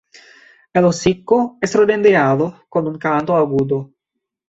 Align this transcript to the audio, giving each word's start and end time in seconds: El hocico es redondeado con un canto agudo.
El 0.73 0.85
hocico 0.85 1.59
es 1.61 1.75
redondeado 1.75 2.65
con 2.69 2.87
un 2.87 2.97
canto 2.97 3.35
agudo. 3.35 3.93